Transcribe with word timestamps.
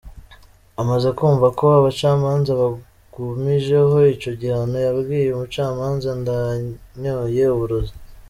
Amaze 0.81 1.07
kwumva 1.17 1.47
ko 1.59 1.65
abacamanza 1.79 2.51
bagumijeho 2.61 3.95
ico 4.13 4.31
gihano, 4.39 4.77
yabwiye 4.85 5.29
umucamanza," 5.31 6.09
Ndanyoye 6.21 7.43
uburozi". 7.55 7.93